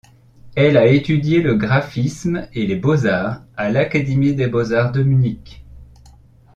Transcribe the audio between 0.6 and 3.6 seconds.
a étudié le graphisme et les beaux-arts